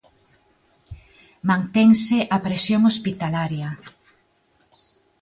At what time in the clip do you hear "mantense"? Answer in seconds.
1.49-2.17